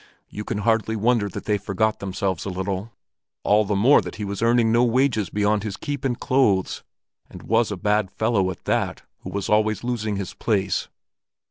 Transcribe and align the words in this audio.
You 0.31 0.43
can 0.43 0.57
hardly 0.65 0.95
wonder 0.95 1.29
that 1.29 1.45
they 1.45 1.59
forgot 1.59 1.99
themselves 1.99 2.43
a 2.43 2.49
little, 2.49 2.91
all 3.43 3.65
the 3.65 3.75
more 3.75 4.01
that 4.01 4.15
he 4.15 4.25
was 4.25 4.41
earning 4.41 4.71
no 4.71 4.83
wages 4.83 5.29
beyond 5.29 5.61
his 5.61 5.77
keep 5.77 6.03
and 6.03 6.19
clothes, 6.19 6.81
and 7.29 7.43
was 7.43 7.71
a 7.71 7.77
bad 7.77 8.09
fellow 8.09 8.49
at 8.49 8.65
that, 8.65 9.03
who 9.19 9.29
was 9.29 9.47
always 9.47 9.83
losing 9.83 10.15
his 10.15 10.33
place." 10.33 10.87